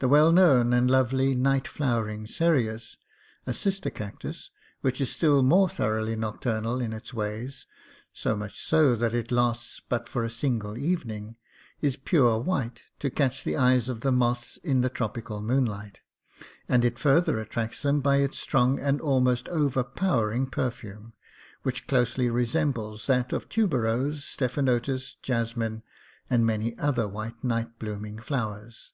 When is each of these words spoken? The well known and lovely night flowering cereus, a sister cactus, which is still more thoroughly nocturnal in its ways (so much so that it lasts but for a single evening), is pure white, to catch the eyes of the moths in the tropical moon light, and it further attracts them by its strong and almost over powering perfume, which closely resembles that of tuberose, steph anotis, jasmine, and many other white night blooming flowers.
The 0.00 0.08
well 0.08 0.32
known 0.32 0.72
and 0.72 0.90
lovely 0.90 1.32
night 1.36 1.68
flowering 1.68 2.26
cereus, 2.26 2.96
a 3.46 3.54
sister 3.54 3.88
cactus, 3.88 4.50
which 4.80 5.00
is 5.00 5.12
still 5.12 5.44
more 5.44 5.68
thoroughly 5.68 6.16
nocturnal 6.16 6.80
in 6.80 6.92
its 6.92 7.14
ways 7.14 7.68
(so 8.12 8.34
much 8.36 8.60
so 8.66 8.96
that 8.96 9.14
it 9.14 9.30
lasts 9.30 9.80
but 9.88 10.08
for 10.08 10.24
a 10.24 10.28
single 10.28 10.76
evening), 10.76 11.36
is 11.80 11.96
pure 11.96 12.36
white, 12.40 12.82
to 12.98 13.10
catch 13.10 13.44
the 13.44 13.56
eyes 13.56 13.88
of 13.88 14.00
the 14.00 14.10
moths 14.10 14.56
in 14.56 14.80
the 14.80 14.88
tropical 14.90 15.40
moon 15.40 15.66
light, 15.66 16.00
and 16.68 16.84
it 16.84 16.98
further 16.98 17.38
attracts 17.38 17.82
them 17.82 18.00
by 18.00 18.16
its 18.16 18.40
strong 18.40 18.80
and 18.80 19.00
almost 19.00 19.48
over 19.50 19.84
powering 19.84 20.48
perfume, 20.48 21.12
which 21.62 21.86
closely 21.86 22.28
resembles 22.28 23.06
that 23.06 23.32
of 23.32 23.48
tuberose, 23.48 24.24
steph 24.24 24.56
anotis, 24.56 25.14
jasmine, 25.22 25.84
and 26.28 26.44
many 26.44 26.76
other 26.76 27.06
white 27.06 27.44
night 27.44 27.78
blooming 27.78 28.18
flowers. 28.18 28.90